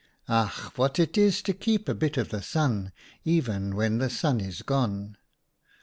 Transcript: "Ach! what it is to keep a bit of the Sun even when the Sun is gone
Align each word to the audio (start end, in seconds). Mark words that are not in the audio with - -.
"Ach! 0.27 0.73
what 0.79 0.97
it 0.97 1.15
is 1.15 1.43
to 1.43 1.53
keep 1.53 1.87
a 1.87 1.93
bit 1.93 2.17
of 2.17 2.29
the 2.29 2.41
Sun 2.41 2.91
even 3.23 3.75
when 3.75 3.99
the 3.99 4.09
Sun 4.09 4.39
is 4.41 4.63
gone 4.63 5.15